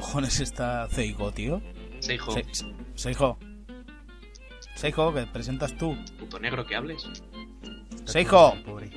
[0.00, 1.60] cojones está Seigo, tío?
[2.00, 3.38] Seijo, Se- Se- Seigo.
[4.76, 5.96] Seigo, que presentas tú.
[6.18, 7.08] puto negro que hables.
[8.64, 8.90] Pobre.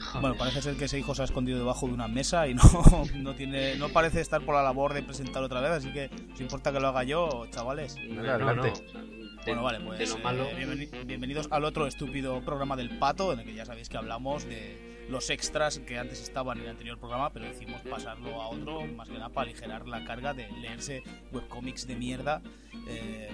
[0.00, 0.20] Joder.
[0.20, 2.62] Bueno, parece ser que Seigo se ha escondido debajo de una mesa y no,
[3.16, 6.42] no tiene no parece estar por la labor de presentar otra vez, así que si
[6.42, 7.96] importa que lo haga yo, chavales.
[8.08, 8.62] No, no, no.
[8.62, 9.02] o sea,
[9.46, 13.64] Bueno, vale, pues eh, bienvenidos al otro estúpido programa del pato, en el que ya
[13.64, 17.80] sabéis que hablamos de los extras que antes estaban en el anterior programa, pero decidimos
[17.82, 22.42] pasarlo a otro, más que nada para aligerar la carga de leerse webcomics de mierda
[22.86, 23.30] eh,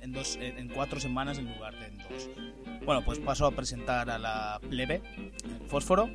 [0.00, 2.30] en, dos, en, en cuatro semanas en lugar de en dos.
[2.84, 5.02] Bueno, pues paso a presentar a la plebe,
[5.68, 6.10] fósforo.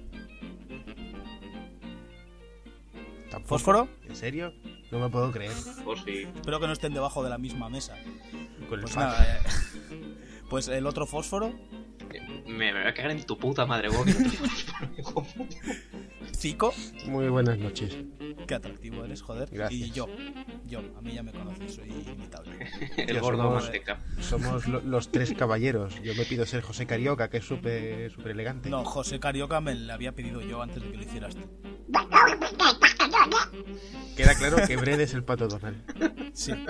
[3.30, 3.48] ¿Tampoco?
[3.48, 3.90] ¿Fósforo?
[4.08, 4.54] ¿En serio?
[4.92, 5.52] No me puedo creer.
[5.52, 6.24] Si.
[6.36, 7.96] Espero que no estén debajo de la misma mesa.
[8.70, 9.40] Con el Pues nada, eh,
[10.50, 11.54] pues el otro fósforo,
[12.48, 14.06] Me, me voy a cagar en tu puta madre, vos.
[16.36, 16.74] Zico.
[17.06, 17.98] Muy buenas noches.
[18.48, 19.50] Qué atractivo eres, joder.
[19.52, 19.82] Gracias.
[19.82, 20.08] Y yo,
[20.66, 22.70] yo, a mí ya me conoces, soy imitable.
[22.96, 24.00] El gordo somos- manteca.
[24.22, 26.02] Somos lo- los tres caballeros.
[26.04, 28.70] Yo me pido ser José Carioca, que es súper súper elegante.
[28.70, 31.42] No, José Carioca me le había pedido yo antes de que lo hicieras tú.
[34.16, 35.82] Queda claro que Bred es el pato Donald.
[36.34, 36.54] Sí.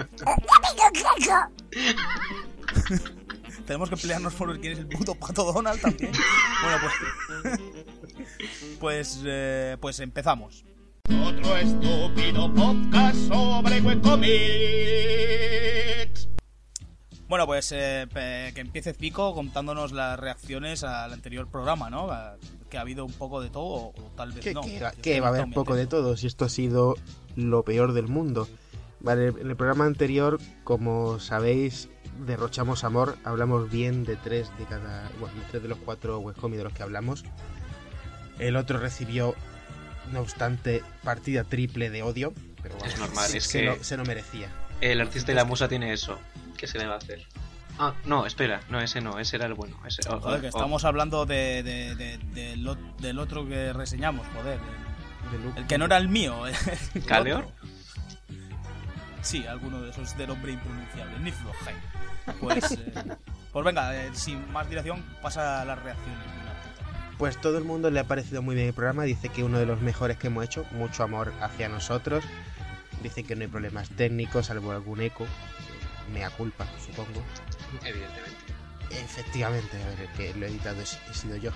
[3.67, 6.13] Tenemos que pelearnos por quién es el puto pato Donald también.
[6.63, 6.93] Bueno, pues.
[8.79, 10.63] Pues, eh, pues empezamos.
[11.09, 14.37] Otro estúpido podcast sobre webcomics.
[17.27, 18.07] Bueno, pues eh,
[18.55, 22.09] que empiece Pico contándonos las reacciones al anterior programa, ¿no?
[22.69, 24.61] Que ha habido un poco de todo, o, tal vez ¿Qué, no.
[24.61, 26.95] estoy va a haber muy poco de todo si esto ha sido
[27.35, 28.47] lo peor del mundo?
[28.99, 31.89] Vale, en el programa anterior, como sabéis,
[32.25, 36.57] derrochamos amor, hablamos bien de tres de cada, bueno, de tres de los cuatro webcomics
[36.57, 37.23] de los que hablamos.
[38.39, 39.35] El otro recibió,
[40.11, 43.83] no obstante, partida triple de odio, pero bueno, Es normal, se, es se que- lo,
[43.83, 44.49] se lo merecía.
[44.81, 46.19] El artista y la musa tiene eso.
[46.57, 47.25] ¿Qué se le va a hacer?
[47.79, 48.61] Ah, no, espera.
[48.69, 49.19] No, ese no.
[49.19, 49.79] Ese era el bueno.
[49.87, 50.57] Ese, oh, Joder, que oh, oh.
[50.57, 54.59] estamos hablando de, de- de- del del otro que reseñamos, joder.
[55.31, 55.59] De Luke.
[55.59, 56.45] El que no era el mío.
[56.47, 57.47] el ¿Caleor?
[59.21, 61.19] Sí, alguno de esos de nombre impronunciable.
[61.19, 61.77] Niflheim.
[62.39, 62.93] Pues, eh,
[63.51, 66.17] pues venga, eh, sin más dilación, pasa a las reacciones.
[67.17, 69.65] Pues todo el mundo le ha parecido muy bien el programa, dice que uno de
[69.65, 72.23] los mejores que hemos hecho, mucho amor hacia nosotros.
[73.01, 75.25] Dice que no hay problemas técnicos, salvo algún eco.
[76.13, 77.23] Mea culpa, supongo.
[77.83, 78.37] Evidentemente.
[78.91, 81.51] Efectivamente, a ver, el que lo he editado he, he sido yo.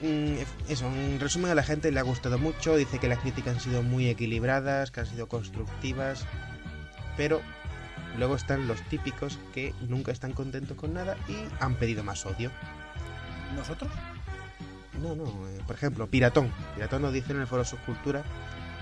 [0.00, 0.36] Mm,
[0.68, 3.60] eso, en resumen a la gente le ha gustado mucho, dice que las críticas han
[3.60, 6.26] sido muy equilibradas, que han sido constructivas,
[7.16, 7.40] pero
[8.16, 12.50] luego están los típicos que nunca están contentos con nada y han pedido más odio.
[13.54, 13.90] ¿Nosotros?
[15.00, 16.52] No, no, eh, por ejemplo, Piratón.
[16.74, 18.24] Piratón nos dice en el foro Subcultura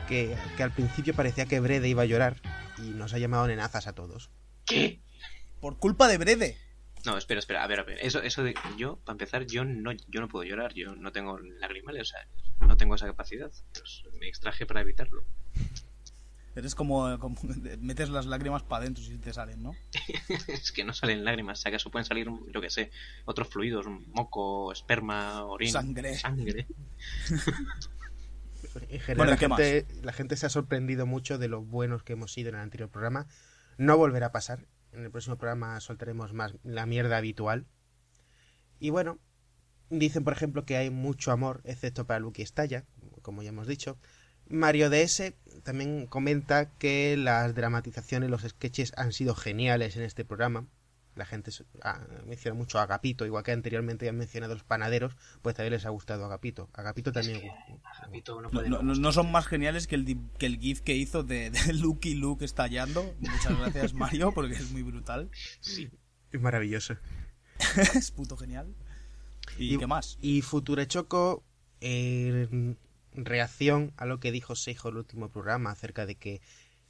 [0.09, 2.37] que, que al principio parecía que Brede iba a llorar
[2.79, 4.31] y nos ha llamado nenazas a todos.
[4.65, 5.01] ¿Qué?
[5.61, 6.59] Por culpa de Brede.
[7.05, 7.63] No, espera, espera.
[7.63, 7.99] A ver, a ver.
[8.01, 8.55] Eso, eso de.
[8.79, 10.73] Yo, para empezar, yo no, yo no puedo llorar.
[10.73, 12.03] Yo no tengo lagrimales.
[12.03, 12.27] O sea,
[12.67, 13.51] no tengo esa capacidad.
[13.73, 15.25] Pues me extraje para evitarlo.
[16.57, 17.37] Eres como, como
[17.81, 19.75] metes las lágrimas para adentro si te salen, ¿no?
[20.49, 21.61] es que no salen lágrimas.
[21.61, 22.91] Si acaso pueden salir, yo que sé,
[23.25, 23.87] otros fluidos.
[23.87, 25.73] Moco, esperma, orina.
[25.73, 26.15] Sangre.
[26.15, 26.67] Sangre.
[28.89, 29.39] En general,
[30.03, 32.91] la gente se ha sorprendido mucho de lo buenos que hemos sido en el anterior
[32.91, 33.27] programa.
[33.77, 34.67] No volverá a pasar.
[34.93, 37.67] En el próximo programa soltaremos más la mierda habitual.
[38.79, 39.19] Y bueno,
[39.91, 42.85] dicen por ejemplo que hay mucho amor, excepto para Lucky Estalla,
[43.23, 43.99] como ya hemos dicho.
[44.49, 45.33] Mario DS
[45.63, 50.67] también comenta que las dramatizaciones, los sketches han sido geniales en este programa.
[51.17, 51.53] La gente
[51.83, 55.73] ha mencionado mucho a Agapito, igual que anteriormente han mencionado a los panaderos, pues también
[55.75, 56.69] les ha gustado Agapito.
[56.75, 57.41] Agapito también.
[58.01, 60.59] Agapito no No, puede no- no- no son más geniales que el, di- que el
[60.59, 63.15] GIF que hizo de, de Luke y Luke estallando.
[63.21, 65.31] Muchas gracias, Mario, porque es muy brutal.
[66.33, 66.97] Es maravilloso.
[67.95, 68.75] es puto genial.
[69.57, 70.19] ¿Y, Y- qué más?
[70.21, 71.45] Y Future Choco,
[71.81, 72.77] en
[73.15, 76.41] reacción a lo que dijo Seijo en el último programa acerca de que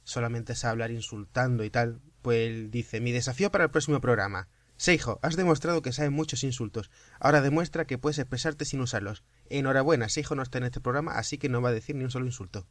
[0.03, 4.47] solamente sabe hablar insultando y tal, pues él dice, mi desafío para el próximo programa.
[4.77, 6.91] Seijo, has demostrado que sabes muchos insultos.
[7.19, 9.23] Ahora demuestra que puedes expresarte sin usarlos.
[9.49, 12.11] Enhorabuena, Seijo no está en este programa, así que no va a decir ni un
[12.11, 12.67] solo insulto.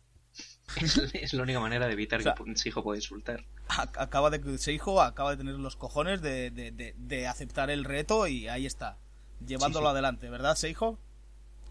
[1.15, 3.45] Es, la única manera de evitar O sea- que Seijo pueda insultar.
[3.69, 7.85] Ac- Acaba de Seijo acaba de tener los cojones de, de- de- de aceptar el
[7.85, 8.99] reto y ahí está,
[9.47, 9.93] llevándolo Sí, sí.
[9.93, 10.99] adelante, ¿verdad, Seijo?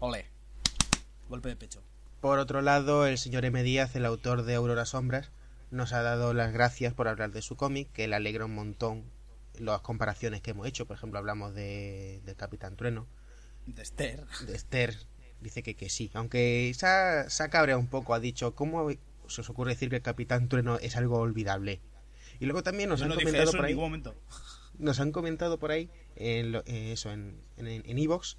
[0.00, 0.26] Ole.
[1.28, 1.82] Golpe de pecho.
[2.20, 3.62] Por otro lado, el señor M.
[3.62, 5.30] Díaz, el autor de Aurora Sombras,
[5.70, 9.04] nos ha dado las gracias por hablar de su cómic, que le alegra un montón
[9.58, 10.86] las comparaciones que hemos hecho.
[10.86, 13.06] Por ejemplo, hablamos de, Capitán Trueno,
[13.66, 14.24] De Esther.
[14.46, 14.96] de Esther.
[15.40, 18.88] Dice que, que sí, aunque se ha, se ha cabreado un poco, ha dicho, ¿cómo
[19.28, 21.80] se os ocurre decir que el Capitán Trueno es algo olvidable?
[22.40, 23.76] Y luego también nos Yo han no comentado por ahí,
[24.78, 28.38] nos han comentado por ahí, en lo- eh, eso, en en en Evox,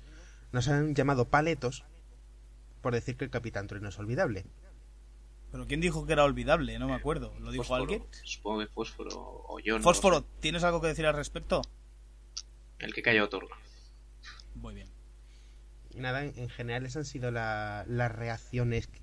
[0.52, 1.86] nos han llamado paletos
[2.86, 4.46] por decir que el Capitán Trueno es olvidable.
[5.52, 6.78] Pero ¿quién dijo que era olvidable?
[6.78, 7.34] No me acuerdo.
[7.40, 7.82] ¿Lo dijo Fósforo.
[7.82, 8.04] alguien?
[8.24, 9.10] Supongo que Fósforo
[9.48, 9.84] o yo no.
[9.84, 10.26] Fósforo, sé.
[10.40, 11.64] ¿tienes algo que decir al respecto?
[12.78, 13.56] El que calla otorga.
[14.54, 14.88] Muy bien.
[15.96, 18.86] Nada, en, en general esas han sido la- las reacciones.
[18.86, 19.02] que-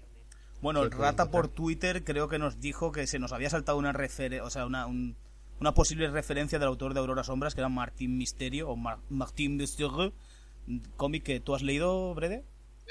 [0.60, 1.48] Bueno, el Rata por.
[1.48, 4.86] Twitter creo que nos dijo que se nos había saltado una refere o sea, una,
[4.86, 5.16] un-
[5.58, 9.56] una posible referencia del autor de Aurora Sombras, que era Martín Misterio, o Mar- Martín
[9.56, 10.12] Misterio,
[10.96, 12.44] cómic que tú has leído, Brede.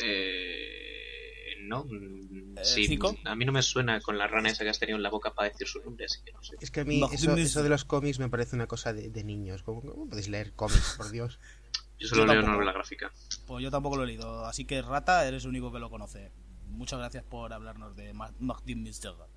[0.04, 1.86] Eh, no.
[1.86, 4.98] mm, Eh, sí, a mí no me suena con la rana esa que has tenido
[4.98, 6.56] en la boca para decir su nombre, así que no sé.
[6.60, 9.64] Es que a mí eso, de los cómics me parece una cosa de, de niños.
[9.64, 11.40] ¿Cómo, cómo podéis leer cómics, por Dios?
[12.00, 12.54] Yo solo Yo leo tampoco.
[12.54, 13.12] novela gráfica.
[13.46, 16.32] Pues yo tampoco lo he leído, así que Rata, eres el único que lo conoce.
[16.68, 19.28] Muchas gracias por hablarnos de Ma- Martín Misterio.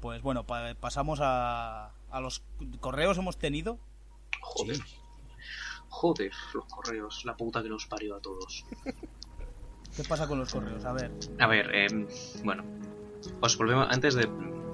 [0.00, 2.42] Pues bueno, pa- pasamos a, a los
[2.80, 3.78] correos hemos tenido.
[4.40, 4.76] Joder.
[4.76, 4.82] Sí.
[5.90, 8.64] Joder, los correos, la puta que nos parió a todos.
[10.00, 10.82] ¿Qué pasa con los correos?
[10.86, 11.10] A ver.
[11.38, 12.06] A ver, eh,
[12.42, 12.64] bueno,
[13.42, 14.30] os volvemos, antes de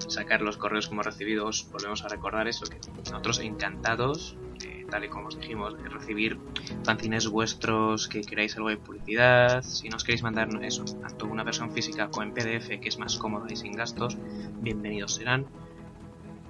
[0.07, 4.85] sacar los correos que hemos recibido, os volvemos a recordar eso, que nosotros encantados, eh,
[4.89, 6.39] tal y como os dijimos, de recibir
[6.85, 11.73] fanzines vuestros, que queráis algo de publicidad, si nos queréis mandar eso, tanto una versión
[11.73, 14.17] física o en PDF, que es más cómoda y sin gastos,
[14.61, 15.45] bienvenidos serán.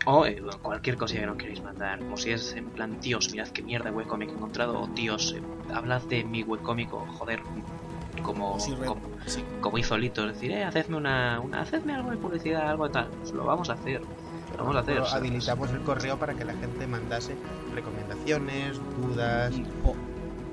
[0.05, 3.47] O eh, cualquier cosilla que nos queréis mandar, como si es en plan, tíos, mirad
[3.47, 5.41] qué mierda webcomic he encontrado, o tíos, eh,
[5.73, 7.41] hablad de mi webcomic, o joder,
[8.21, 9.43] como, Sí, como, sí.
[9.61, 12.93] como hizo Lito, es decir, eh, hacedme una, una, hacedme algo de publicidad, algo de
[12.93, 14.01] tal, pues lo vamos a hacer,
[14.51, 15.01] lo vamos a hacer.
[15.11, 17.35] Habilitamos el correo para que la gente mandase
[17.73, 19.53] recomendaciones, dudas.
[19.85, 19.95] O-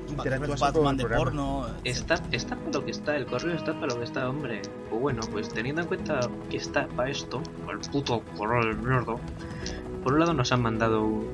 [0.07, 1.67] interactuase Batman de porno.
[1.83, 4.61] Está, está para lo que está, el correo está para lo que está, hombre.
[4.91, 6.21] Pues bueno, pues teniendo en cuenta
[6.51, 9.15] que está para esto, el puto correo del mierda,
[10.03, 11.27] por un lado nos han mandado un,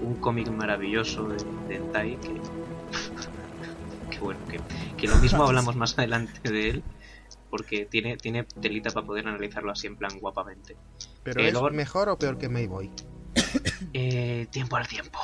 [0.00, 1.36] un cómic maravilloso de,
[1.68, 2.40] de Tai que,
[4.18, 4.60] que bueno, que,
[4.96, 6.82] que lo mismo hablamos más adelante de él,
[7.50, 10.76] porque tiene, tiene telita para poder analizarlo así en plan guapamente.
[11.22, 12.90] Pero Eh, es luego- mejor o peor que Mayboy.
[13.92, 15.18] Eh, tiempo al tiempo.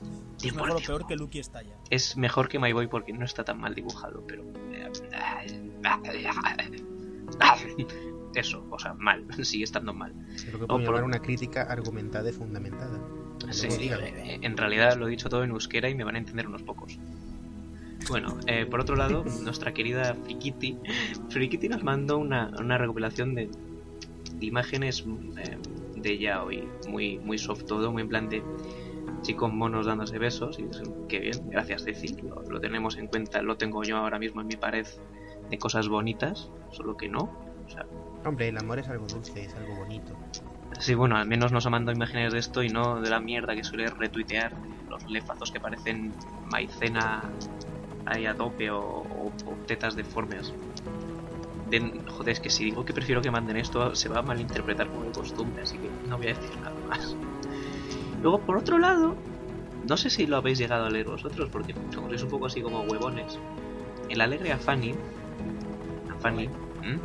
[0.00, 0.86] Es Tiempo al tiempo.
[0.86, 1.74] peor que Lucky Estalla.
[1.90, 4.44] Es mejor que My Boy porque no está tan mal dibujado, pero.
[4.72, 4.90] eh,
[8.34, 10.12] Eso, o sea, mal, sigue estando mal.
[10.52, 13.00] Lo que puedo por- llamar una crítica argumentada y fundamentada.
[13.50, 16.46] Sí, eh, en realidad lo he dicho todo en euskera y me van a entender
[16.46, 16.98] unos pocos.
[18.08, 20.78] Bueno, eh, por otro lado, nuestra querida Frikiti,
[21.30, 23.48] Frikiti nos mandó una, una recopilación de,
[24.32, 25.04] de imágenes
[25.38, 25.58] eh,
[25.96, 28.44] de yaoi, muy, muy soft todo, muy en plan de
[29.22, 33.42] chicos monos dándose besos, y es- qué bien, gracias Deci, lo, lo tenemos en cuenta,
[33.42, 34.86] lo tengo yo ahora mismo en mi pared
[35.50, 37.86] de cosas bonitas, solo que no, o sea,
[38.24, 40.16] Hombre, el amor es algo dulce, es algo bonito.
[40.80, 43.54] Sí, bueno, al menos nos ha mandado imágenes de esto y no de la mierda
[43.54, 44.52] que suele retuitear
[44.88, 46.12] los lefazos que parecen
[46.50, 47.22] maicena
[48.06, 50.52] ahí a tope o, o- o tetas deformes.
[51.70, 54.88] De- joder, es que si digo que prefiero que manden esto se va a malinterpretar
[54.88, 57.16] como de costumbre, así que no voy a decir nada más.
[58.22, 59.14] Luego, por otro lado,
[59.88, 62.60] no sé si lo habéis llegado a leer vosotros, porque como sois un poco así
[62.62, 63.38] como huevones,
[64.08, 64.94] el alegre a Fanny,
[66.10, 66.44] a Fanny,
[66.82, 66.98] ¿m?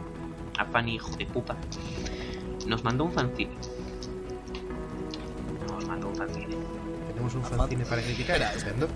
[0.57, 1.55] a Fanny hijo de puta,
[2.67, 3.51] nos mandó un fanzine.
[5.67, 6.55] Nos mandó un fanzine.
[7.07, 8.41] Tenemos un fanzine para criticar.
[8.41, 8.87] Estupendo.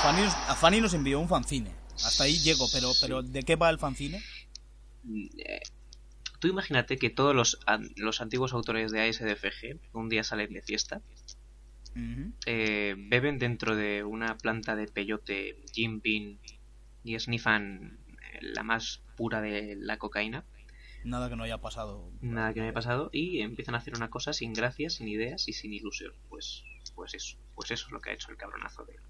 [0.00, 1.74] A Fanny, a Fanny nos envió un fanzine.
[2.04, 4.22] Hasta ahí llego, pero, pero ¿de qué va el fanzine?
[5.38, 5.60] Eh,
[6.38, 10.62] Tú imagínate que todos los, an- los antiguos autores de ASDFG un día salen de
[10.62, 11.02] fiesta,
[12.46, 16.38] eh, beben dentro de una planta de peyote Jim Bean
[17.04, 17.98] y snifan
[18.32, 20.46] eh, la más pura de la cocaína,
[21.04, 22.10] Nada que no haya pasado.
[22.22, 25.46] nada que me haya pasado, y empiezan a hacer una cosa sin gracia, sin ideas
[25.46, 26.12] y sin ilusión.
[26.30, 26.62] Pues,
[26.94, 29.00] pues eso, pues eso es lo que ha hecho el cabronazo de él.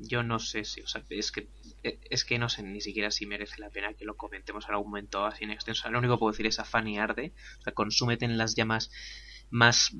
[0.00, 1.48] Yo no sé si, o sea, es que
[1.82, 4.72] eh, es que no sé ni siquiera si merece la pena que lo comentemos en
[4.72, 5.90] algún momento así en extenso.
[5.90, 8.90] Lo único que puedo decir es a Fanny Arde, o sea, consúmete en las llamas
[9.50, 9.92] más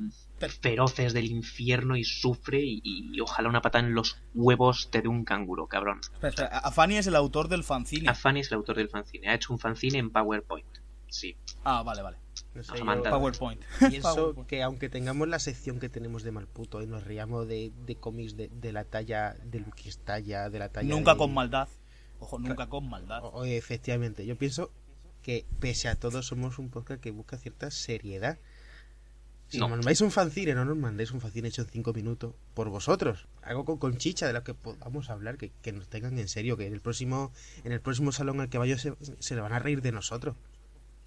[0.62, 5.08] feroces del infierno y sufre y, y ojalá una patada en los huevos te dé
[5.08, 6.00] un canguro, cabrón.
[6.02, 8.08] Espera, espera, a Fanny es el autor del fanzine.
[8.08, 10.78] A Fanny es el autor del fanzine, ha hecho un fanzine en PowerPoint.
[11.08, 11.36] sí.
[11.64, 12.18] Ah, vale, vale.
[12.54, 12.84] No sé, yo.
[13.02, 13.62] PowerPoint.
[13.90, 14.48] pienso PowerPoint.
[14.48, 18.36] que aunque tengamos la sección que tenemos de Malputo y nos riamos de, de cómics
[18.36, 21.68] de, de la talla de Luquis talla, de la talla Nunca de- con maldad.
[22.18, 23.24] Ojo, nunca con maldad.
[23.24, 24.70] O- o efectivamente, yo pienso
[25.22, 28.38] que pese a todo somos un podcast que busca cierta seriedad.
[29.48, 29.66] Si No.
[29.68, 33.26] nos mandáis un fanzine, no nos mandéis un fanzine hecho en 5 minutos por vosotros.
[33.42, 36.56] Algo con, con chicha de lo que podamos hablar, que, que nos tengan en serio,
[36.56, 37.32] que en el próximo
[37.64, 40.36] en el próximo salón al que vaya se, se le van a reír de nosotros.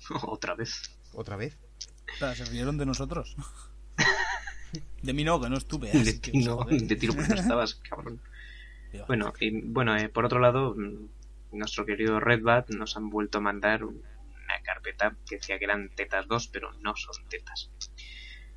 [0.24, 0.92] Otra vez.
[1.14, 1.58] Otra vez.
[2.14, 3.36] Espera, ¿Se rieron de nosotros?
[5.04, 5.92] De mí no, que no estuve.
[5.92, 8.22] De así ti no, de tiro porque no estabas, cabrón.
[9.08, 13.42] Bueno, y, bueno eh, por otro lado, mm, nuestro querido Redbat nos han vuelto a
[13.42, 17.70] mandar un- una carpeta que decía que eran tetas 2, pero no son tetas.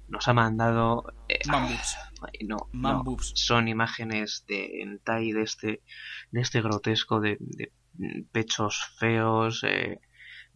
[0.09, 1.05] Nos ha mandado...
[1.29, 1.41] eh,
[2.45, 2.69] no,
[3.35, 5.83] son imágenes de hentai de este,
[6.31, 10.01] de este grotesco de, de, mm, pechos feos, eh,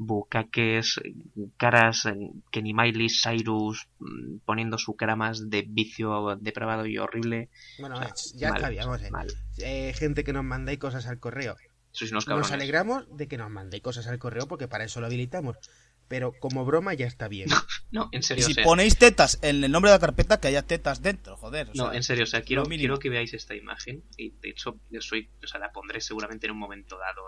[0.00, 1.14] bucaques, eh,
[1.56, 6.98] caras eh, que ni Miley Cyrus mm, poniendo su cara más de vicio depravado y
[6.98, 7.50] horrible.
[7.78, 9.10] Bueno, O sea, eh, ya mal, ver.
[9.12, 9.28] mal.
[9.58, 11.56] Eh, gente que nos mandáis cosas al correo.
[11.92, 12.26] Sois unos.
[12.28, 15.56] Nos alegramos de que nos mandéis cosas al correo porque para eso lo habilitamos.
[16.08, 17.48] Pero como broma ya está bien.
[17.92, 20.38] No, en Y serio, si o sea, ponéis tetas en el nombre de la carpeta,
[20.38, 21.70] que haya tetas dentro, joder.
[21.70, 24.50] o no, sea, en serio, o sea, quiero, quiero que veáis esta imagen y de
[24.50, 27.22] hecho yo soy, o sea, la pondré seguramente en un momento dado.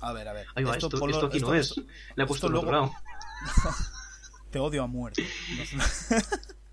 [0.00, 0.46] A ver, a ver.
[0.66, 1.74] Va, esto, aquí no es.
[2.14, 3.80] La he puesto esto al otro luego- lado.
[4.50, 5.26] Te odio a muerte.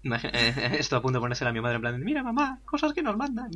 [0.79, 3.17] Esto a punto de ponerse a mi madre en plan, mira mamá, cosas que nos
[3.17, 3.51] mandan.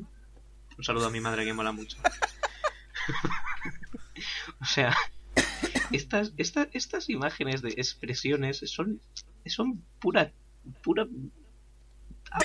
[0.78, 1.98] Un saludo a mi madre que mola mucho.
[4.62, 4.96] o sea,
[5.92, 9.00] estas, estas, estas imágenes de expresiones son,
[9.46, 10.32] son pura,
[10.84, 11.08] pura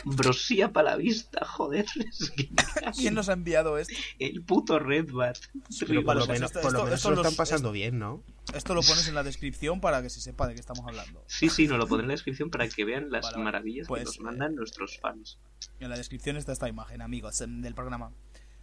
[0.05, 1.87] ambrosía para la vista, joder.
[1.97, 2.49] Es que-
[2.97, 3.95] ¿Quién nos ha enviado esto?
[4.19, 5.39] El puto Redbat.
[5.87, 7.99] Pero por lo pues menos, esto- por lo esto- menos esto lo están pasando bien,
[7.99, 8.23] ¿no?
[8.55, 11.25] Esto lo pones en la descripción para que se sepa de qué estamos hablando.
[11.27, 14.05] Sí, sí, nos lo pondré en la descripción para que vean las maravillas Pues, que
[14.07, 15.39] nos eh, mandan nuestros fans.
[15.81, 18.13] En la descripción está esta imagen, amigos, del programa.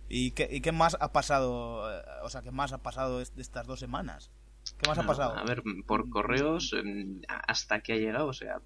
[0.10, 1.92] ¿Y qué, y qué más ha pasado?
[1.92, 4.32] eh, O sea, ¿qué más ha pasado de estas dos semanas?
[4.78, 5.38] ¿Qué más ha No, pasado?
[5.38, 8.62] A ver, por correos, em, hasta que ha llegado, o sea,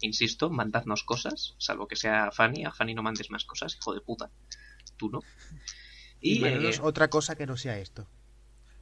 [0.00, 4.00] insisto, mandadnos cosas, salvo que sea Fanny, a Fanny no mandes más cosas, hijo de
[4.00, 4.30] puta.
[4.96, 5.20] Tú no.
[6.20, 8.06] Y, eh, otra cosa que no sea esto.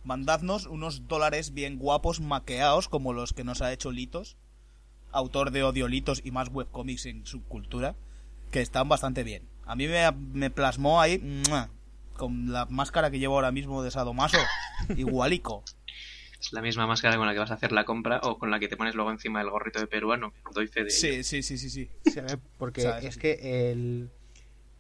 [0.05, 4.37] Mandadnos unos dólares bien guapos, maqueados, como los que nos ha hecho Litos,
[5.13, 7.95] autor de Odiolitos y más webcomics en subcultura,
[8.51, 9.49] que están bastante bien.
[9.65, 11.43] A mí me, me plasmó ahí,
[12.15, 14.39] con la máscara que llevo ahora mismo de Sadomaso,
[14.97, 15.65] igualico.
[16.43, 18.59] Es la misma máscara con la que vas a hacer la compra o con la
[18.59, 20.33] que te pones luego encima del gorrito de peruano.
[20.55, 20.91] Doy fe de.
[20.91, 21.91] Sí, sí, sí, sí, sí.
[22.05, 23.21] Sí, a ver, Porque O sea, eso es sí.
[23.21, 24.11] que el,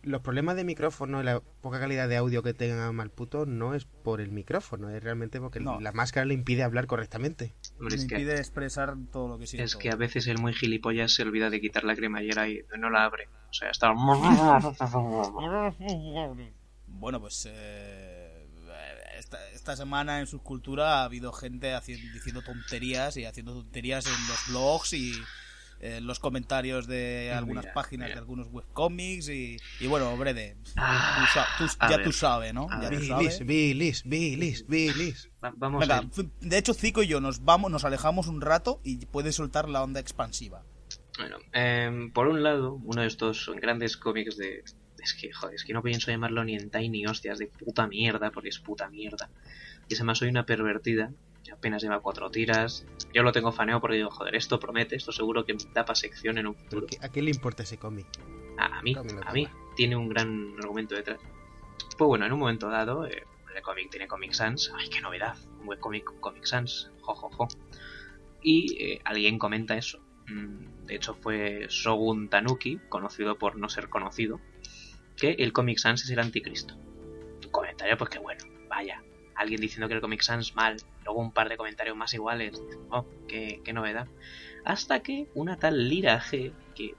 [0.02, 3.84] los problemas de micrófono y la poca calidad de audio que tenga Malputo no es
[3.84, 5.80] por el micrófono, es realmente porque No.
[5.80, 7.54] la máscara le impide hablar correctamente.
[7.78, 9.64] Hombre, que, impide expresar todo lo que siento.
[9.64, 12.90] es que a veces el muy gilipollas se olvida de quitar la cremallera y no
[12.90, 13.28] la abre.
[13.50, 13.92] O sea, está...
[16.88, 18.21] Bueno, pues eh,
[19.22, 24.12] esta, esta semana en subcultura ha habido gente haci- diciendo tonterías y haciendo tonterías en
[24.28, 25.12] los blogs y
[25.80, 28.14] en los comentarios de algunas Mira, páginas mira.
[28.14, 31.26] de algunos webcomics y, y bueno, Brede, Ah,
[31.58, 32.68] tú tú- ya ver, tú sabes, ¿no?
[32.80, 33.46] Ya tú Bilis, sabes.
[33.46, 35.28] bilis, bilis, bilis.
[35.44, 36.04] Va- vamos Venga,
[36.40, 39.82] de hecho Zico y yo nos vamos, nos alejamos un rato y puedes soltar la
[39.82, 40.62] onda expansiva.
[41.18, 44.62] Bueno, em, por un lado, uno de estos grandes cómics de...
[45.02, 48.30] Es que, joder, es que no pienso llamarlo ni en ni hostias, de puta mierda,
[48.30, 49.30] porque es puta mierda.
[49.88, 52.86] Y además soy una pervertida, que apenas lleva cuatro tiras.
[53.12, 56.38] Yo lo tengo faneo porque digo, joder, esto promete, esto seguro que da para sección
[56.38, 56.86] en un futuro.
[56.86, 58.06] ¿Qué- ¿A quién le importa ese cómic?
[58.58, 58.94] A, a mí,
[59.26, 61.18] a mí, tiene un gran argumento detrás.
[61.98, 63.24] Pues bueno, en un momento dado, eh,
[63.56, 64.72] el cómic tiene Comic Sans.
[64.76, 65.36] ¡Ay, qué novedad!
[65.58, 66.90] Un buen cómic con Comic Sans.
[67.00, 67.48] Jo, jo, jo.
[68.40, 69.98] Y eh, alguien comenta eso.
[70.28, 74.40] Mm, De hecho, fue Shogun Tanuki, conocido por no ser conocido,
[75.22, 76.74] que el Comic Sans es el anticristo.
[76.74, 79.04] Un comentario, pues que bueno, vaya.
[79.36, 80.78] Alguien diciendo que el Comic Sans mal.
[81.04, 82.60] Luego un par de comentarios más iguales.
[82.90, 84.08] Oh, qué, novedad.
[84.64, 86.96] Hasta que una tal Lira G, que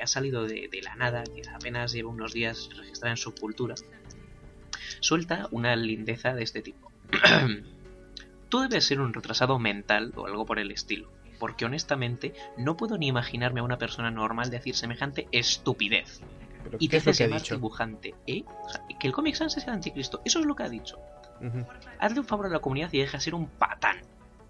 [0.00, 3.74] ha salido de, de la nada, que apenas lleva unos días registrada en su cultura,
[5.00, 6.90] suelta una lindeza de este tipo.
[8.48, 12.96] Tú debes ser un retrasado mental o algo por el estilo, porque honestamente no puedo
[12.96, 16.22] ni imaginarme a una persona normal decir semejante estupidez.
[16.64, 18.44] ¿Pero Y ¿Qué te haces llamar dibujante, ¿eh?
[18.46, 20.98] O sea, que el Comic Sans es el anticristo, eso es lo que ha dicho.
[21.98, 23.96] Hazle un favor a la comunidad y deja de ser un patán.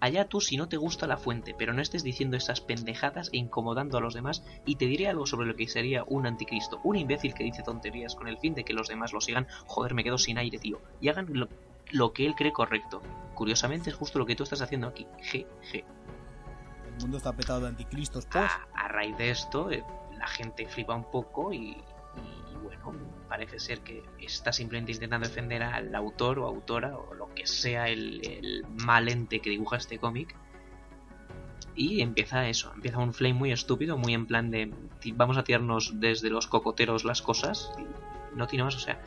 [0.01, 3.37] Allá tú si no te gusta la fuente, pero no estés diciendo esas pendejadas e
[3.37, 6.95] incomodando a los demás, y te diré algo sobre lo que sería un anticristo, un
[6.95, 10.03] imbécil que dice tonterías con el fin de que los demás lo sigan, joder, me
[10.03, 11.47] quedo sin aire, tío, y hagan lo
[11.91, 13.01] lo que él cree correcto.
[13.33, 15.05] Curiosamente es justo lo que tú estás haciendo aquí.
[15.19, 15.75] GG.
[15.75, 18.25] El mundo está petado de anticristos.
[18.25, 18.37] Post.
[18.37, 19.83] A, a raíz de esto, eh,
[20.17, 21.77] la gente flipa un poco y,
[22.61, 22.93] bueno,
[23.27, 27.87] parece ser que está simplemente intentando defender al autor o autora o lo que sea
[27.87, 30.35] el, el mal ente que dibuja este cómic.
[31.75, 34.73] Y empieza eso, empieza un flame muy estúpido, muy en plan de
[35.13, 37.71] vamos a tirarnos desde los cocoteros las cosas.
[37.77, 39.01] Y no tiene más, o sea,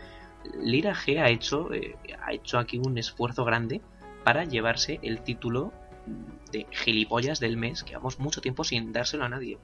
[0.61, 3.81] Lira G ha hecho, eh, ha hecho aquí un esfuerzo grande
[4.25, 5.73] para llevarse el título
[6.53, 9.59] de gilipollas del mes, que vamos mucho tiempo sin dárselo a nadie.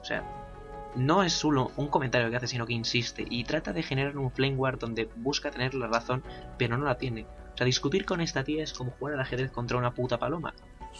[0.00, 0.51] O sea,
[0.94, 4.30] no es solo un comentario que hace, sino que insiste y trata de generar un
[4.30, 6.22] flame war donde busca tener la razón,
[6.58, 7.26] pero no la tiene.
[7.54, 10.54] O sea, discutir con esta tía es como jugar al ajedrez contra una puta paloma.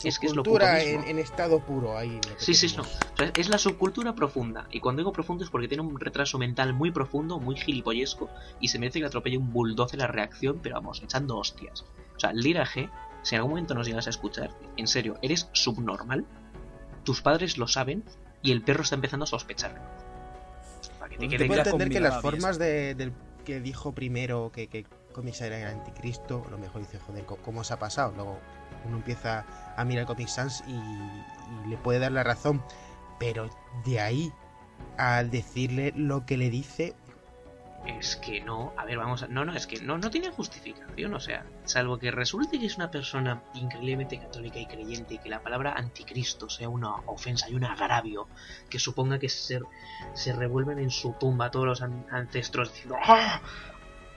[0.05, 1.03] es que es lo puto mismo.
[1.03, 2.21] en, en estado puro ahí.
[2.37, 2.83] Sí, sí, no.
[2.83, 2.99] tenemos.
[3.13, 4.67] O sea, es la subcultura profunda.
[4.71, 8.29] Y cuando digo profundo es porque tiene un retraso mental muy profundo, muy gilipollesco,
[8.61, 11.85] y se merece que le atropelle un bulldozer la reacción, pero vamos, echando hostias.
[12.15, 12.91] O sea, Lira G,
[13.23, 16.27] si en algún momento nos llegas a escuchar, en serio, eres subnormal,
[17.05, 18.05] tus padres lo saben,
[18.43, 19.81] y el perro está empezando a sospechar.
[20.99, 21.71] Para que te Yo quede puedo claro.
[21.71, 23.13] entender que las formas de, del
[23.45, 27.65] que dijo primero que, que Comics era el anticristo, a lo mejor dice, joder, ¿cómo
[27.65, 28.13] se ha pasado?
[28.15, 28.39] Luego
[28.85, 29.45] uno empieza
[29.77, 32.63] a mirar Comic Sans y, y le puede dar la razón,
[33.19, 33.49] pero
[33.85, 34.33] de ahí
[34.99, 36.95] a decirle lo que le dice,
[37.87, 39.29] Es que no, a ver, vamos a...
[39.29, 42.77] No, no, es que no, no tiene justificación, o sea, salvo que resulte que es
[42.77, 47.55] una persona increíblemente católica y creyente y que la palabra anticristo sea una ofensa y
[47.55, 48.29] un agravio
[48.71, 49.61] que suponga que se,
[50.33, 53.41] revuelven en su tumba todos los an- ancestros diciendo ¡Ah!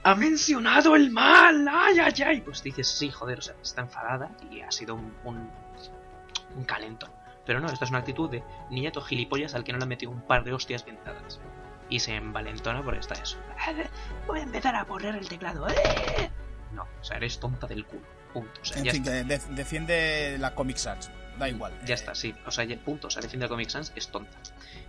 [0.04, 1.66] ¡Ha mencionado el mal!
[1.68, 2.40] ¡Ay, ay, ay!
[2.42, 7.10] Pues dices, sí, joder, o sea, está enfadada y ha sido un, un, calentón.
[7.44, 10.12] Pero no, esta es una actitud de niñato gilipollas al que no le han metido
[10.12, 11.40] un par de hostias bien dadas.
[11.88, 13.38] Y se envalentona por está eso.
[14.26, 15.68] Voy a empezar a poner el teclado.
[15.68, 16.30] ¡eh!
[16.72, 18.02] No, o sea, eres tonta del culo.
[18.32, 18.60] Punto.
[18.60, 19.12] O sea, En ya fin, está.
[19.12, 21.10] que de- defiende la Comic Sans.
[21.38, 21.72] Da igual.
[21.84, 22.34] Ya Eh, está, sí.
[22.46, 23.06] O sea, ya, punto.
[23.06, 24.36] O sea, defiende a Comic Sans, es tonta.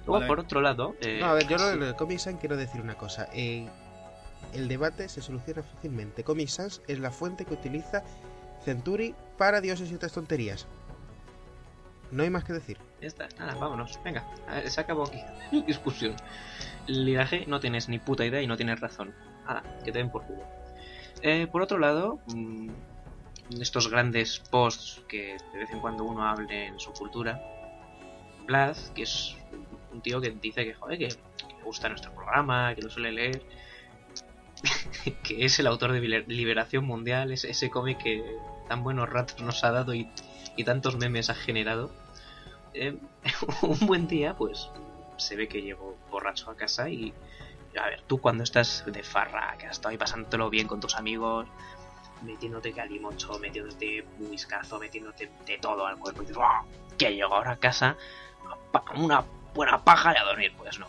[0.06, 0.28] Luego, Vale.
[0.28, 0.96] por otro lado.
[1.02, 1.78] eh, No, a ver, yo sí.
[1.78, 3.28] lo de Comic Sans quiero decir una cosa.
[3.34, 3.70] eh,
[4.54, 6.24] el debate se soluciona fácilmente.
[6.24, 8.04] Comic Sans es la fuente que utiliza
[8.66, 10.66] Century para dioses y otras tonterías.
[12.12, 12.78] No hay más que decir.
[13.02, 14.00] Ya está, nada, vámonos.
[14.04, 14.26] Venga,
[14.66, 15.22] se acabó aquí.
[15.68, 16.16] Discusión.
[16.88, 19.14] Liraje, no tienes ni puta idea y no tienes razón.
[19.46, 20.44] Nada, que te den por culo.
[21.22, 22.70] Eh, por otro lado, mm,
[23.62, 27.42] estos grandes posts que de vez en cuando uno hable en su cultura.
[28.46, 29.36] Vlad, que es
[29.92, 33.44] un tío que dice que, joder, que, le gusta nuestro programa, que lo suele leer.
[35.24, 38.24] que es el autor de Liberación Mundial, ese, cómic que
[38.68, 40.08] tan buenos ratos nos ha dado y
[40.66, 41.92] tantos memes ha generado.
[42.80, 42.98] Eh,
[43.63, 44.70] un buen día, pues
[45.18, 47.13] se ve que llegó borracho a casa y.
[47.80, 51.48] A ver, tú cuando estás de farra, que has estado ahí bien con tus amigos,
[52.24, 56.63] metiéndote calimocho, metiéndote whiskazo, metiéndote de todo al cuerpo, y dices, "¡Ah!
[56.98, 57.96] que llego ahora a casa,
[58.96, 60.54] una buena paja y a dormir.
[60.58, 60.88] Pues no.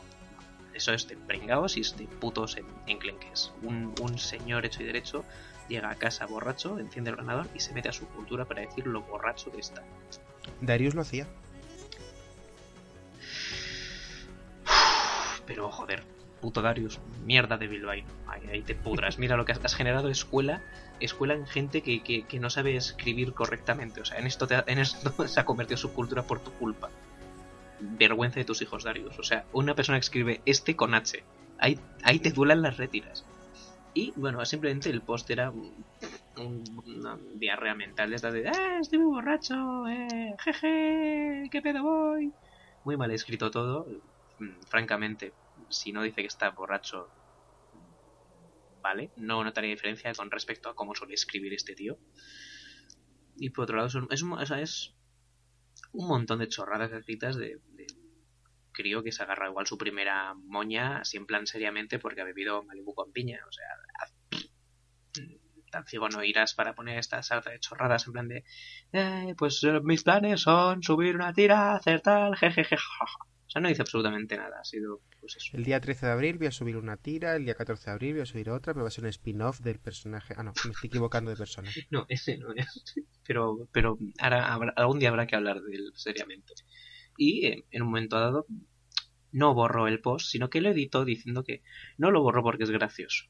[0.72, 3.52] Eso es de pringaos y es de putos en- enclenques.
[3.62, 5.24] Un, un señor hecho y derecho
[5.68, 8.86] llega a casa borracho, enciende el ordenador y se mete a su cultura para decir
[8.86, 9.82] lo borracho que está.
[10.60, 11.26] Darius lo hacía.
[15.48, 16.04] Pero joder,
[16.42, 18.08] puto Darius, mierda de Bilbaíno.
[18.26, 19.18] Ahí, te pudras.
[19.18, 20.60] Mira lo que has, generado escuela,
[21.00, 24.02] escuela en gente que, que, no sabe escribir correctamente.
[24.02, 26.90] O sea, en esto, en esto se ha convertido su cultura por tu culpa.
[27.80, 29.18] Vergüenza de tus hijos, Darius.
[29.18, 31.24] O sea, una persona que escribe este con H.
[31.58, 33.24] Ahí, ahí te duelan las retiras.
[33.94, 35.84] Y bueno, simplemente el post era un-
[36.36, 39.88] un- una diarrea mental de de ¡Eh, estoy muy borracho!
[39.88, 41.48] ¡Eh, jeje!
[41.50, 42.32] ¿Qué pedo voy?
[42.84, 43.86] Muy mal escrito todo.
[44.40, 45.36] Mm, Francamente,
[45.70, 47.12] si no dice que está borracho,
[48.82, 52.00] vale, no notaría diferencia con respecto a cómo suele escribir este tío.
[53.36, 54.94] Y por otro lado, es un, es es
[55.92, 57.86] un montón de chorradas escritas de, de
[58.72, 62.64] crío que se agarra igual su primera moña, así en plan seriamente, porque ha bebido
[62.64, 63.40] Malibu con piña.
[63.48, 63.66] O sea,
[64.00, 64.14] haz-
[65.70, 68.44] tan ciego no irás para poner esta sarta de chorradas en plan de
[68.92, 73.27] "Eh, pues eh, mis planes son subir una tira, hacer tal, jejeje, jaja".
[73.48, 75.56] O sea, no dice absolutamente nada, ha sido pues eso.
[75.56, 78.12] El día 13 de abril voy a subir una tira, el día 14 de abril
[78.12, 80.34] voy a subir otra, pero va a ser un spin-off del personaje.
[80.36, 81.70] Ah, no, me estoy equivocando de persona.
[81.90, 82.66] No, ese no es.
[83.26, 86.52] Pero, pero ahora habrá- algún día habrá que hablar de él seriamente.
[87.16, 88.46] Y eh, en un momento dado
[89.32, 91.62] no borró el post, sino que lo editó diciendo que
[91.96, 93.24] no lo borró porque es gracioso.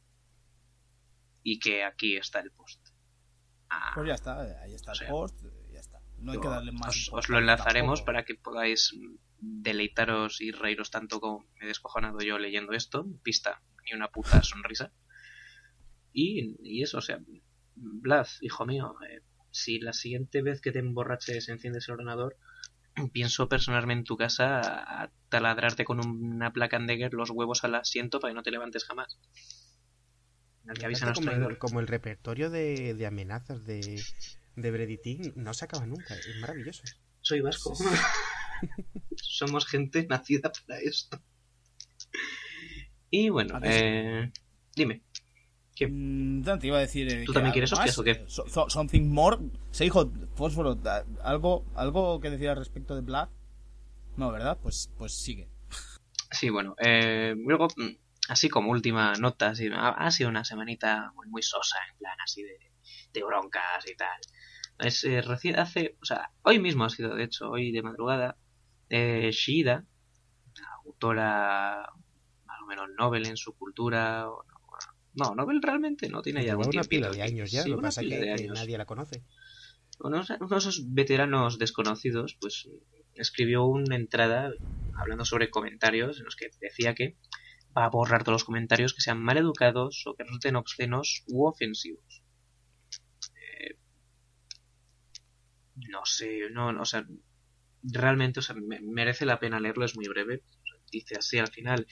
[1.44, 2.81] Y que aquí está el post.
[3.70, 5.40] Ah, Pues ya está, ahí está O sea, el post,
[5.72, 6.00] ya está.
[6.18, 7.09] No hay yo- que darle más.
[7.12, 8.07] os, lo enlazaremos tampoco.
[8.07, 8.92] para que podáis
[9.40, 13.07] deleitaros y reíros tanto como me he descojonado yo leyendo esto.
[13.22, 14.92] Pista, ni una puta sonrisa.
[16.12, 17.20] Y, y eso, o sea,
[17.81, 22.37] Blas, hijo mío, eh, si la siguiente vez que te emborraches enciendes el ordenador,
[23.12, 28.18] pienso personarme en tu casa a, taladrarte con una placa Andegger los huevos al asiento
[28.18, 29.18] para que no te levantes jamás.
[30.66, 34.03] Al que avisa como, el, como el repertorio de, de amenazas de,
[34.57, 36.83] de Breditín no se acaba nunca, es maravilloso.
[37.20, 37.74] Soy vasco.
[39.16, 41.21] Somos gente nacida para esto.
[43.11, 44.31] Y bueno, eh,
[44.75, 45.03] dime.
[45.75, 45.87] ¿Qué?
[45.88, 47.09] Mm, te iba a decir.
[47.09, 48.11] eh, ¿Tú que también quieres hostias más, o qué?
[48.12, 49.38] eh, so- so- something more.
[49.71, 50.79] Se dijo, Fósforo,
[51.23, 53.29] ¿algo, ¿algo que decir al respecto de Blood?
[54.16, 54.59] No, ¿verdad?
[54.61, 55.49] Pues, pues sigue.
[56.31, 57.97] Sí, bueno, eh, luego, mm,
[58.29, 62.16] así como última nota, así, ha, ha sido una semanita muy, muy sosa, en plan
[62.23, 62.59] así de,
[63.14, 64.21] de broncas y tal.
[64.81, 68.37] Es eh, recién, hace, o sea, hoy mismo ha sido, de hecho, hoy de madrugada,
[68.90, 69.31] eh,
[70.85, 71.87] autora
[72.46, 74.44] más o menos Nobel en su cultura, o
[75.14, 77.77] no, no, Nobel realmente no tiene ya algún una pila de años ya, Sí, lo
[77.77, 79.24] que pasa es que, nadie la conoce.
[80.01, 82.68] uno, uno de esos veteranos desconocidos, pues
[83.14, 84.53] escribió una entrada
[84.94, 87.16] hablando sobre comentarios en los que decía que
[87.77, 91.46] va a borrar todos los comentarios que sean mal educados o que resulten obscenos u
[91.46, 92.22] ofensivos.
[93.35, 93.79] Eh,
[95.74, 97.07] no sé, no, no, o sea,
[97.83, 100.43] realmente, o sea, me- merece la pena leerlo, es muy breve.
[100.91, 101.87] Dice así al final,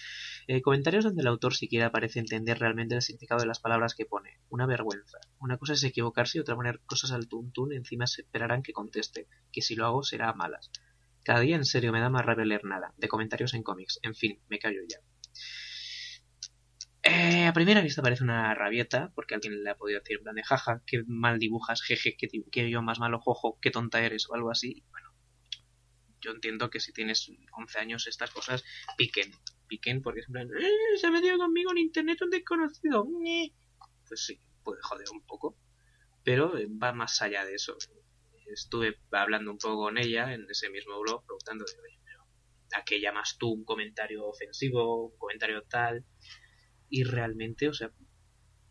[0.47, 4.07] eh, comentarios donde el autor siquiera parece entender realmente el significado de las palabras que
[4.07, 4.41] pone.
[4.49, 5.19] Una vergüenza.
[5.39, 9.29] Una cosa es equivocarse y otra poner cosas al tuntún encima se esperarán que conteste,
[9.53, 10.71] que si lo hago será a malas.
[11.25, 13.99] Cada día en serio me da más rabia leer nada, de comentarios en cómics.
[14.03, 14.99] En fin, me callo ya.
[17.03, 20.43] Eh, a primera vista parece una rabieta, porque alguien le ha podido decir en de
[20.43, 24.35] jaja, qué mal dibujas, jeje, qué, qué yo más malo, jojo, qué tonta eres o
[24.35, 24.85] algo así.
[24.91, 25.06] Bueno,
[26.21, 28.65] yo entiendo que si tienes 11 años estas cosas
[28.97, 29.33] piquen,
[29.69, 33.07] piquen porque plan, "Eh, se ha metido conmigo en internet un desconocido.
[33.21, 33.53] ñe".
[34.09, 35.57] Pues sí, puede joder un poco,
[36.25, 37.77] pero eh, va más allá de eso.
[38.47, 41.99] Estuve hablando un poco con ella en ese mismo blog, preguntando, oye,
[42.75, 46.05] ¿a qué llamas tú un comentario ofensivo, un comentario tal?
[46.89, 47.91] Y realmente, o sea,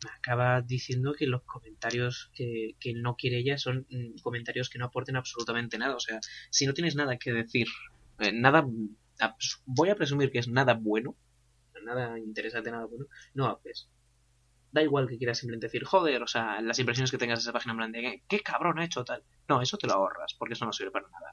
[0.08, 4.86] acaba diciendo que los comentarios que, que no quiere ella son mm, comentarios que no
[4.86, 5.96] aporten absolutamente nada.
[5.96, 7.68] O sea, si no tienes nada que decir,
[8.20, 8.66] eh, nada,
[9.66, 11.16] voy a presumir que es nada bueno,
[11.84, 13.90] nada interesante, nada bueno, no hables.
[14.72, 17.54] Da igual que quieras simplemente decir, joder, o sea, las impresiones que tengas de esa
[17.54, 19.24] página en plan de, "¿Qué- ¿qué cabrón ha hecho tal?
[19.48, 21.32] No, eso te lo ahorras, porque eso no sirve para nada.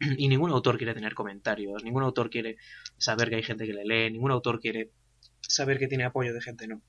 [0.18, 2.56] Y ningún autor quiere tener comentarios, ningún autor quiere
[2.98, 4.90] saber que hay gente que le lee, ningún autor quiere
[5.40, 6.82] saber que tiene apoyo de gente, no.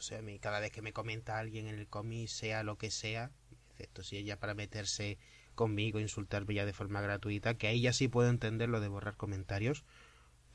[0.00, 2.78] O sea, a mí cada vez que me comenta alguien en el cómic, sea lo
[2.78, 3.32] que sea,
[3.72, 5.18] excepto si ella para meterse
[5.54, 9.18] conmigo, insultarme ya de forma gratuita, que ahí ya sí puedo entender lo de borrar
[9.18, 9.84] comentarios.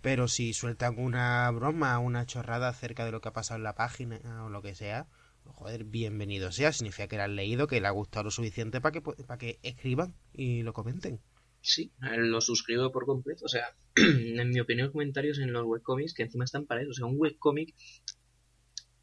[0.01, 3.75] Pero si sueltan una broma, una chorrada acerca de lo que ha pasado en la
[3.75, 5.05] página o lo que sea,
[5.43, 6.71] joder, bienvenido sea.
[6.71, 9.59] Significa que la han leído, que le ha gustado lo suficiente para que, para que
[9.61, 11.21] escriban y lo comenten.
[11.61, 13.45] Sí, lo suscribo por completo.
[13.45, 16.89] O sea, en mi opinión, comentarios en los webcomics que encima están para eso.
[16.89, 17.75] O sea, un webcomic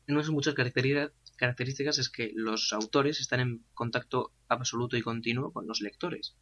[0.07, 5.67] no son muchas características, es que los autores están en contacto absoluto y continuo con
[5.67, 6.37] los lectores.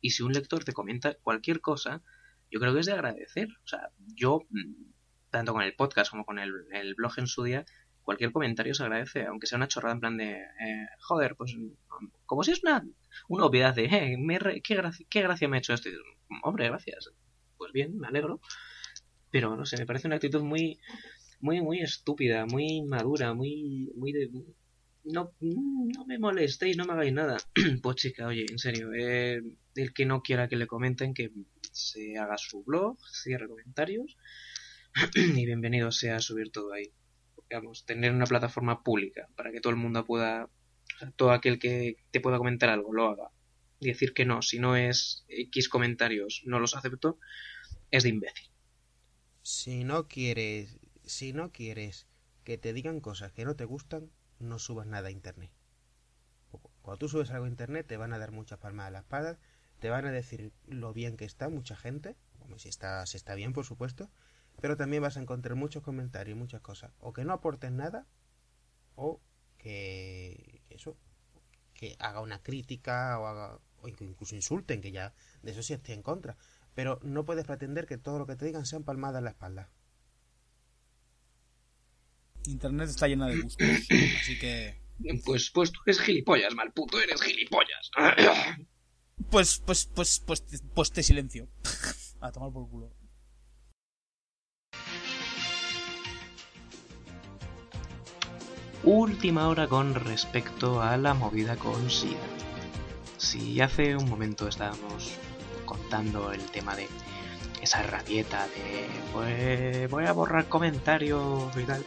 [0.00, 2.02] Y si un lector te comenta cualquier cosa,
[2.50, 3.48] yo creo que es de agradecer.
[3.64, 4.74] O sea, yo, mm,
[5.30, 7.64] tanto con el podcast como con el, el blog en su día,
[8.02, 11.54] cualquier comentario se agradece, aunque sea una chorrada en plan de, eh, joder, pues
[12.24, 12.86] como si es una,
[13.28, 15.90] una obviedad de, eh, me re- qué, gracia, qué gracia me ha hecho esto.
[16.42, 17.10] Hombre, gracias.
[17.58, 18.40] Pues bien, me alegro.
[19.30, 20.78] Pero no sé, me parece una actitud muy,
[21.40, 24.30] muy, muy estúpida, muy madura, muy, muy de...
[25.04, 27.38] No, no me molestéis, no me hagáis nada.
[27.82, 29.40] pues chica, oye, en serio, eh,
[29.74, 31.32] el que no quiera que le comenten, que
[31.72, 34.16] se haga su blog, cierre comentarios
[35.14, 36.92] y bienvenido sea a subir todo ahí.
[37.48, 41.58] Digamos, tener una plataforma pública para que todo el mundo pueda, o sea, todo aquel
[41.58, 43.30] que te pueda comentar algo lo haga.
[43.80, 47.18] Y decir que no, si no es X comentarios, no los acepto,
[47.90, 48.50] es de imbécil.
[49.42, 52.06] Si no quieres, si no quieres
[52.44, 55.50] que te digan cosas que no te gustan, no subas nada a internet.
[56.82, 59.38] Cuando tú subes algo a internet te van a dar muchas palmadas a la espalda,
[59.80, 62.16] te van a decir lo bien que está mucha gente,
[62.56, 64.10] si está, si está bien por supuesto,
[64.60, 68.06] pero también vas a encontrar muchos comentarios y muchas cosas, o que no aporten nada,
[68.96, 69.20] o
[69.58, 70.96] que, eso,
[71.74, 75.94] que haga una crítica o haga, o incluso insulten, que ya de eso sí estoy
[75.94, 76.36] en contra,
[76.74, 79.68] pero no puedes pretender que todo lo que te digan sean palmadas en la espalda.
[82.48, 83.68] Internet está llena de gustos,
[84.20, 84.80] así que...
[85.24, 87.90] Pues, pues tú eres gilipollas, mal puto, eres gilipollas.
[89.30, 91.48] Pues, pues, pues, pues, te- pues te silencio.
[92.20, 92.94] A tomar por culo.
[98.84, 102.16] última hora con respecto a la movida con SIDA.
[103.16, 105.14] Si hace un momento estábamos
[105.64, 106.86] contando el tema de
[107.60, 111.84] esa rabieta de pues voy a borrar comentarios y tal.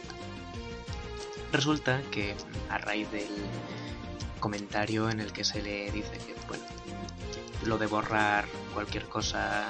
[1.52, 2.34] Resulta que
[2.70, 3.28] a raíz del
[4.40, 6.64] comentario en el que se le dice que bueno,
[7.66, 9.66] lo de borrar cualquier cosa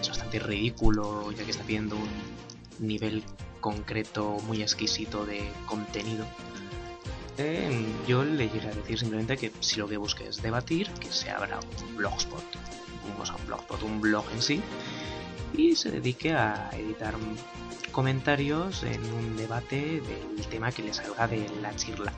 [0.00, 3.24] es bastante ridículo ya que está viendo un nivel
[3.60, 6.26] concreto muy exquisito de contenido.
[7.38, 11.10] Eh, yo le llegué a decir simplemente que si lo que busque es debatir, que
[11.10, 12.44] se abra un blogspot,
[13.04, 14.62] un, un blogspot, un blog en sí,
[15.54, 17.14] y se dedique a editar
[17.92, 22.12] comentarios en un debate del tema que le salga de la chirla.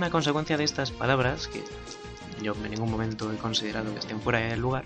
[0.00, 1.62] A consecuencia de estas palabras, que
[2.42, 4.84] yo en ningún momento he considerado que estén fuera del lugar,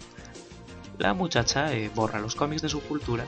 [0.98, 3.24] la muchacha eh, borra los cómics de su cultura,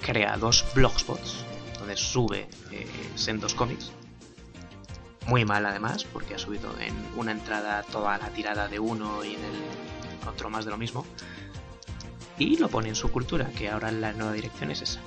[0.00, 1.44] crea dos blogspots
[1.78, 3.90] donde sube eh, sendos cómics,
[5.26, 9.34] muy mal además, porque ha subido en una entrada toda la tirada de uno y
[9.34, 11.04] en el otro más de lo mismo,
[12.38, 15.00] y lo pone en su cultura, que ahora la nueva dirección es esa.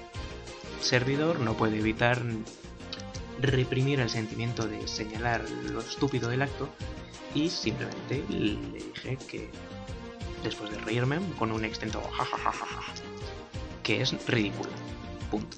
[0.82, 2.22] servidor no puede evitar
[3.42, 6.70] reprimir el sentimiento de señalar lo estúpido del acto
[7.36, 9.50] y simplemente le dije que
[10.44, 12.94] después de reírme con un extenso jajajaja
[13.84, 14.70] que es ridículo.
[15.32, 15.58] Punto.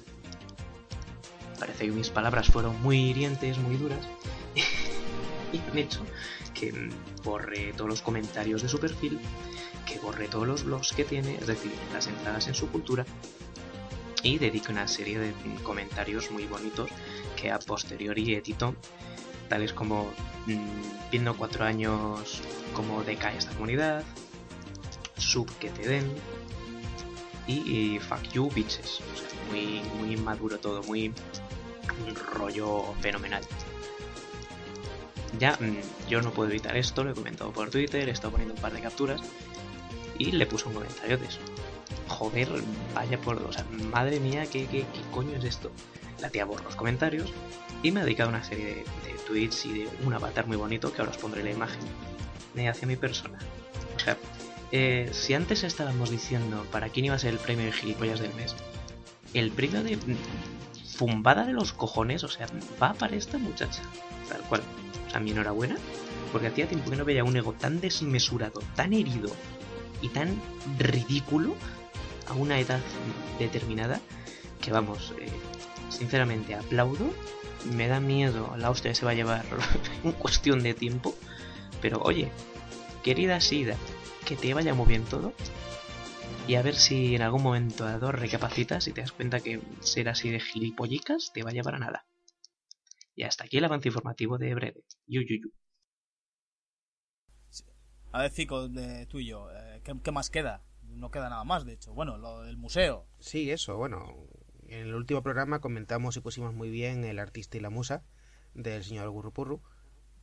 [1.58, 4.00] Parece que mis palabras fueron muy hirientes, muy duras
[5.52, 6.00] y han hecho
[6.54, 6.90] que
[7.24, 9.18] borre todos los comentarios de su perfil,
[9.86, 13.04] que borre todos los blogs que tiene, es decir, las entradas en su cultura
[14.22, 16.90] y dedique una serie de comentarios muy bonitos
[17.36, 18.74] que a posteriori editó,
[19.48, 20.12] tales como
[20.46, 22.42] mmm, viendo cuatro años
[22.74, 24.04] como decae esta comunidad,
[25.16, 26.12] sub que te den
[27.46, 29.00] y, fuck you bitches,
[29.48, 31.12] muy, muy maduro todo, muy
[32.32, 33.42] rollo fenomenal.
[35.38, 38.54] Ya mmm, yo no puedo evitar esto, lo he comentado por Twitter, he estado poniendo
[38.54, 39.20] un par de capturas
[40.20, 41.40] y le puso un comentario de eso
[42.10, 42.48] joder,
[42.94, 43.50] vaya por dos.
[43.50, 45.70] O sea, madre mía, ¿qué, qué, qué coño es esto?
[46.20, 47.32] La tía borra los comentarios
[47.82, 48.84] y me ha dedicado una serie de,
[49.26, 51.80] tweets y de un avatar muy bonito que ahora os pondré la imagen
[52.54, 53.38] de hacia mi persona.
[53.96, 54.16] O sea,
[54.72, 58.34] eh, si antes estábamos diciendo para quién iba a ser el premio de gilipollas del
[58.34, 58.54] mes,
[59.32, 59.98] el premio de
[60.96, 62.48] fumbada de los cojones, o sea,
[62.82, 63.82] va para esta muchacha.
[64.28, 64.62] Tal cual.
[65.06, 65.76] O sea, mi enhorabuena,
[66.32, 69.30] porque hacía tiempo que no veía un ego tan desmesurado, tan herido
[70.02, 70.40] y tan
[70.78, 71.54] ridículo
[72.26, 72.80] a una edad
[73.38, 74.00] determinada
[74.60, 75.28] que vamos, eh,
[75.90, 77.12] sinceramente aplaudo,
[77.74, 79.44] me da miedo la hostia que se va a llevar
[80.04, 81.14] en cuestión de tiempo,
[81.80, 82.30] pero oye,
[83.02, 83.76] querida Sida,
[84.24, 85.32] que te vaya muy bien todo
[86.50, 90.08] y a ver si en algún momento dado recapacitas y te das cuenta que ser
[90.08, 92.06] así de gilipollicas te va a llevar a nada.
[93.14, 94.82] Y hasta aquí el avance informativo de breve.
[95.06, 95.52] Yu, yu, yu.
[98.12, 100.62] A ver, Cico, de tú y yo, eh, ¿qué, ¿qué más queda?
[100.96, 101.92] no queda nada más, de hecho.
[101.92, 103.06] Bueno, lo del museo.
[103.18, 104.16] Sí, eso, bueno.
[104.68, 108.04] En el último programa comentamos y pusimos muy bien el artista y la musa
[108.54, 109.60] del señor Gurrupurru.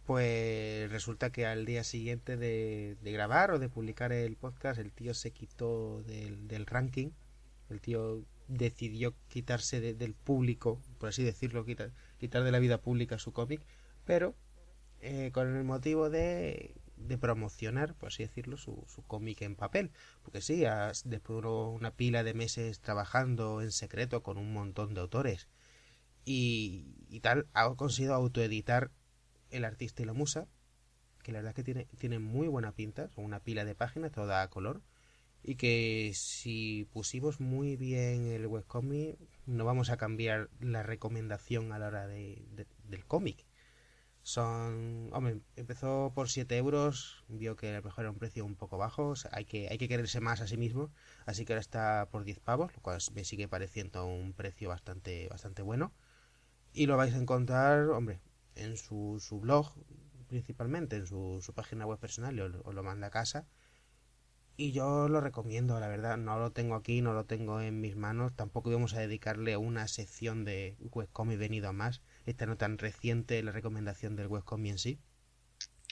[0.05, 5.13] Pues resulta que al día siguiente de, grabar o de publicar el podcast, el tío
[5.13, 7.09] se quitó del, ranking.
[7.69, 12.79] El tío decidió quitarse de, del público, por así decirlo, quitar, quitar de la vida
[12.79, 13.61] pública su cómic,
[14.05, 14.33] pero
[15.01, 19.91] eh, con el motivo de de promocionar, por así decirlo, su, su cómic en papel.
[20.23, 24.93] Porque sí, has, después de una pila de meses trabajando en secreto con un montón
[24.93, 25.47] de autores
[26.27, 28.91] y, y tal, ha conseguido autoeditar
[29.49, 30.47] El artista y la musa,
[31.23, 34.11] que la verdad es que tiene, tiene muy buena pinta, son una pila de páginas
[34.11, 34.81] toda a color.
[35.41, 41.79] Y que si pusimos muy bien el webcomic, no vamos a cambiar la recomendación a
[41.79, 43.46] la hora de, de, del cómic
[44.27, 48.55] son hombre empezó por 7 euros vio que a lo mejor era un precio un
[48.55, 50.91] poco bajo hay que hay que quererse más a sí mismo
[51.25, 55.29] así que ahora está por 10 pavos lo cual me sigue pareciendo un precio bastante
[55.29, 55.93] bastante bueno.
[56.73, 58.19] Y lo vais a encontrar hombre
[58.55, 59.73] en su, su blog
[60.27, 63.47] principalmente en su, su página web personal os, os lo manda a casa.
[64.57, 67.95] Y yo lo recomiendo, la verdad, no lo tengo aquí, no lo tengo en mis
[67.95, 72.77] manos, tampoco íbamos a dedicarle una sección de webcomic venido a más, esta no tan
[72.77, 74.99] reciente la recomendación del webcomic en sí.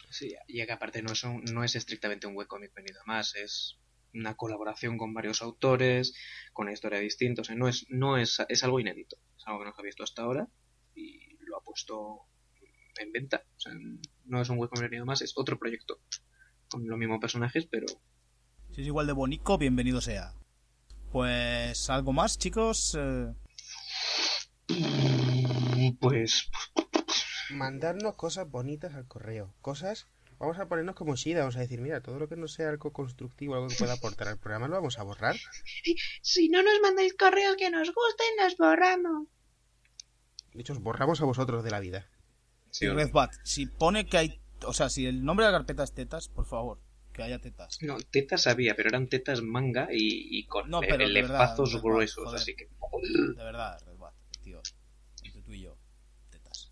[0.09, 3.35] Sí, y que aparte no es, un, no es estrictamente un webcomic venido a más,
[3.35, 3.79] es
[4.13, 6.13] una colaboración con varios autores,
[6.53, 9.59] con una historia distinta, o sea, no es, no es, es algo inédito, es algo
[9.59, 10.47] que no se ha visto hasta ahora
[10.93, 12.27] y lo ha puesto
[12.97, 13.73] en venta, o sea,
[14.25, 15.99] no es un webcomic venido a más, es otro proyecto
[16.69, 17.87] con los mismos personajes, pero
[18.75, 20.33] si es igual de bonito, bienvenido sea.
[21.09, 22.97] Pues algo más, chicos.
[22.99, 23.33] Eh...
[25.99, 26.49] Pues
[27.51, 29.53] Mandarnos cosas bonitas al correo.
[29.61, 30.07] Cosas.
[30.39, 31.39] Vamos a ponernos como Shida.
[31.39, 34.27] Vamos a decir, mira, todo lo que no sea algo constructivo, algo que pueda aportar
[34.27, 35.35] al programa, lo vamos a borrar.
[36.21, 39.27] Si no nos mandáis correos que nos gusten, los borramos.
[40.53, 42.07] De hecho, os borramos a vosotros de la vida.
[42.71, 44.41] Sí, Redbat, si pone que hay.
[44.65, 46.81] O sea, si el nombre de la carpeta es tetas, por favor,
[47.13, 47.77] que haya tetas.
[47.81, 51.39] No, tetas había, pero eran tetas manga y, y con No, le- pero de verdad,
[51.39, 52.41] lefazos de verdad, gruesos, joder.
[52.41, 52.65] así que...
[52.65, 53.94] De verdad, Redbat,
[54.45, 54.61] tío.
[55.23, 55.77] Entre tú y yo,
[56.29, 56.71] tetas.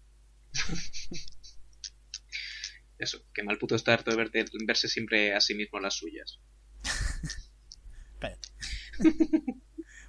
[3.00, 6.40] Eso, que mal puto está harto de verte- verse siempre a sí mismo las suyas.
[8.20, 8.50] Cállate.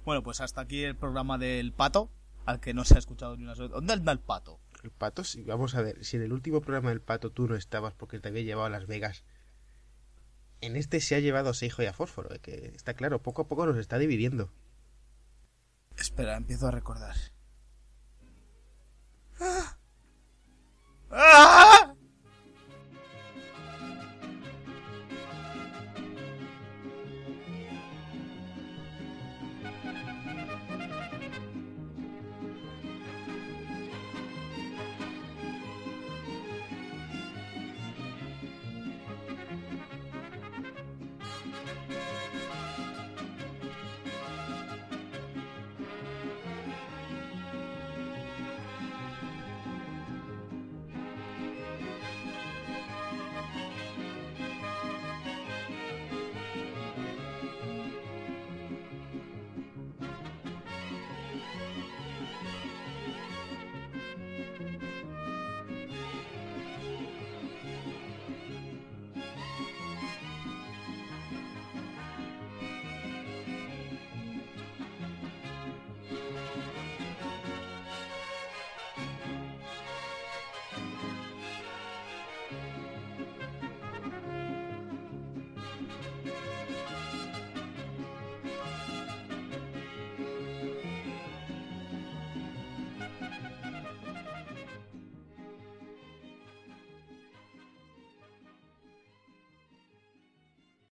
[0.05, 2.11] bueno, pues hasta aquí el programa del pato,
[2.45, 3.69] al que no se ha escuchado ni una sola.
[3.69, 4.59] ¿Dónde anda el pato?
[4.83, 7.55] El pato, sí, vamos a ver, si en el último programa del pato tú no
[7.55, 9.23] estabas porque te había llevado a Las Vegas,
[10.61, 13.41] en este se ha llevado a Seijo y a Fósforo, eh, que está claro, poco
[13.41, 14.53] a poco nos está dividiendo.
[15.97, 17.15] Espera, empiezo a recordar.
[21.17, 21.54] Ah!